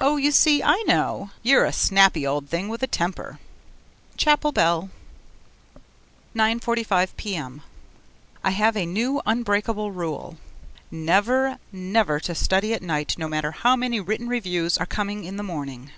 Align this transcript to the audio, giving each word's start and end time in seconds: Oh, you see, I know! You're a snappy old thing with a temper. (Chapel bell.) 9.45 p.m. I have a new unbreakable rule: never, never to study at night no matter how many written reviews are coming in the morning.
Oh, 0.00 0.16
you 0.16 0.30
see, 0.32 0.62
I 0.62 0.82
know! 0.86 1.32
You're 1.42 1.66
a 1.66 1.70
snappy 1.70 2.26
old 2.26 2.48
thing 2.48 2.68
with 2.70 2.82
a 2.82 2.86
temper. 2.86 3.38
(Chapel 4.16 4.50
bell.) 4.50 4.88
9.45 6.34 7.14
p.m. 7.18 7.60
I 8.42 8.52
have 8.52 8.74
a 8.74 8.86
new 8.86 9.20
unbreakable 9.26 9.92
rule: 9.92 10.38
never, 10.90 11.58
never 11.72 12.18
to 12.20 12.34
study 12.34 12.72
at 12.72 12.80
night 12.80 13.18
no 13.18 13.28
matter 13.28 13.50
how 13.50 13.76
many 13.76 14.00
written 14.00 14.28
reviews 14.28 14.78
are 14.78 14.86
coming 14.86 15.24
in 15.24 15.36
the 15.36 15.42
morning. 15.42 15.90